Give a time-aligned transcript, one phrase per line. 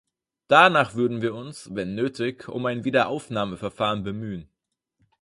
[0.47, 4.49] Danach würden wir uns, wenn nötig, um ein Wiederaufnahmeverfahren bemühen.